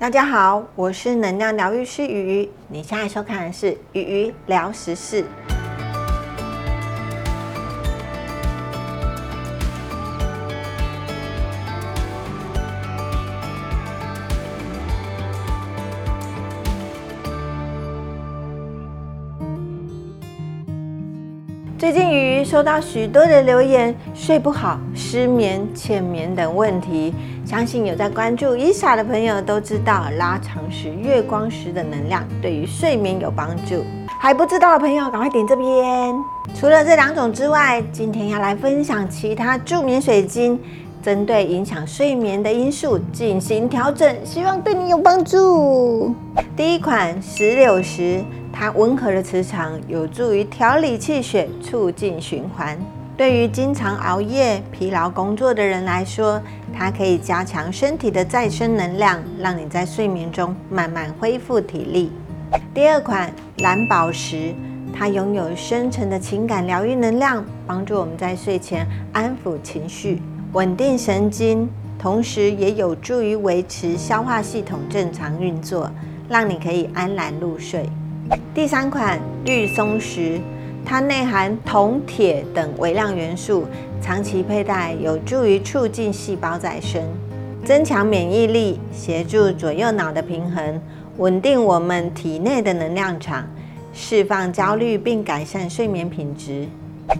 [0.00, 2.48] 大家好，我是能量疗愈师鱼鱼。
[2.68, 5.22] 你现在收看的是鱼鱼聊时事。
[21.80, 27.14] 最近鱼鱼收到许多的留言，睡不好、失眠、浅眠等问题。
[27.42, 33.82] 相信有在关注伊莎的朋友都知道，拉长时月光石的能量对于睡眠有帮助。
[34.20, 36.14] 还不知道的朋友，赶快点这边。
[36.54, 40.60] 除了这两种之外，今天要来分享其他助眠水晶，
[41.02, 46.14] 针对影响睡眠的因素进行调整，希望对你有帮助。
[46.54, 48.22] 第一款石榴石。
[48.52, 52.78] 它温和的磁场有助于调理气血，促进循环。
[53.16, 56.40] 对于经常熬夜、疲劳工作的人来说，
[56.72, 62.10] 它可以加强身体的再生能量，让你在睡眠中慢慢恢复体力。
[62.72, 64.54] 第二款蓝宝石，
[64.92, 75.90] 它拥有深层的情感疗愈能量，帮助我们在睡前安抚情绪、稳定神经，同时也有助于维持消化系统正常运作，
[76.28, 77.86] 让你可以安然入睡。
[78.54, 80.40] 第三款绿松石，
[80.84, 83.64] 它内含铜、铁等微量元素，
[84.00, 87.02] 长期佩戴有助于促进细胞再生，
[87.64, 90.80] 增强免疫力，协助左右脑的平衡，
[91.18, 93.44] 稳定我们体内的能量场，
[93.92, 96.66] 释放焦虑并改善睡眠品质。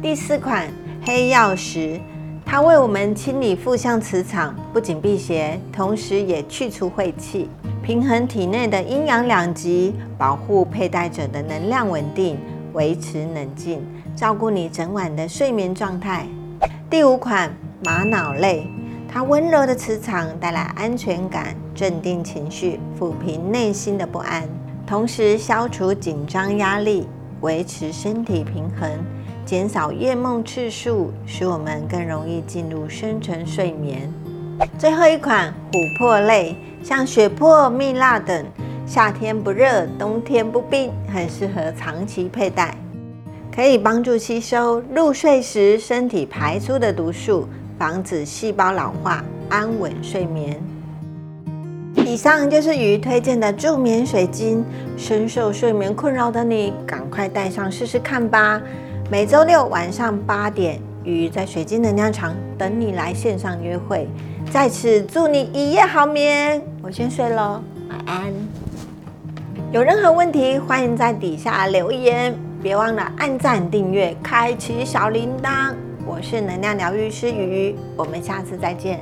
[0.00, 0.66] 第四款
[1.02, 2.00] 黑曜石，
[2.46, 7.48] 它为我们清理负向磁场，不仅辟邪，同时也去除晦气。
[7.84, 12.38] 平衡体内的阴阳两极，保护佩戴者的能量稳定，
[12.72, 13.82] 维持冷静，
[14.16, 16.26] 照顾你整晚的睡眠状态。
[16.88, 17.54] 第五款
[17.84, 18.66] 玛瑙类，
[19.06, 24.48] 它温柔的磁场带来安全感，镇定情绪，抚平内心的不安，
[24.86, 27.06] 同时消除紧张压力，
[27.42, 28.90] 维持身体平衡，
[29.44, 34.10] 减少夜梦次数，使我们更容易进入深层睡眠。
[34.78, 36.56] 最后一款琥珀类。
[36.82, 38.44] 像血珀、蜜蜡等，
[38.84, 42.76] 夏天不热，冬天不冰，很适合长期佩戴，
[43.50, 47.48] 可以帮助吸收入睡时身体排出的毒素，
[47.78, 50.62] 防止细胞老化，安稳睡眠。
[51.96, 54.62] 以上就是鱼推荐的助眠水晶，
[54.98, 58.60] 深受睡眠困扰的你，赶快戴上试试看吧。
[59.10, 64.08] 每周六晚上八点，鱼在水晶能量场等你来线上约会。
[64.50, 68.32] 在此祝你一夜好眠，我先睡了，晚安。
[69.72, 75.74] 有任何问题，欢迎在底下留言，别忘了按赞、订阅、开启小铃铛。
[76.06, 79.00] 我是能量疗愈师鱼鱼，我们下次再见。